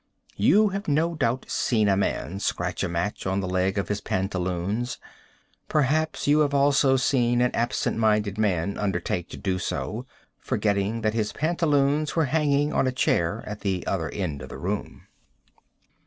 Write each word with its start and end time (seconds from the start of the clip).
You 0.37 0.69
have 0.69 0.87
no 0.87 1.13
doubt 1.13 1.45
seen 1.47 1.87
a 1.87 1.95
man 1.95 2.39
scratch 2.39 2.83
a 2.83 2.89
match 2.89 3.27
on 3.27 3.39
the 3.39 3.47
leg 3.47 3.77
of 3.77 3.87
his 3.87 4.01
pantaloons. 4.01 4.97
Perhaps 5.69 6.25
you 6.25 6.39
have 6.39 6.55
also 6.55 6.95
seen 6.97 7.39
an 7.39 7.51
absent 7.53 7.97
minded 7.97 8.35
man 8.39 8.79
undertake 8.79 9.29
to 9.29 9.37
do 9.37 9.59
so, 9.59 10.07
forgetting 10.39 11.01
that 11.01 11.13
his 11.13 11.33
pantaloons 11.33 12.15
were 12.15 12.25
hanging 12.25 12.73
on 12.73 12.87
a 12.87 12.91
chair 12.91 13.43
at 13.45 13.59
the 13.59 13.85
other 13.85 14.09
end 14.09 14.41
of 14.41 14.49
the 14.49 14.57
room. 14.57 15.05